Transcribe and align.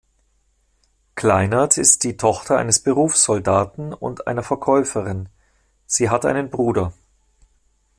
Kleinert 1.13 1.77
ist 1.77 2.03
die 2.03 2.17
Tochter 2.17 2.57
eines 2.57 2.79
Berufssoldaten 2.79 3.93
und 3.93 4.25
einer 4.25 4.41
Verkäuferin, 4.41 5.29
sie 5.85 6.09
hat 6.09 6.25
einen 6.25 6.49
Bruder. 6.49 6.91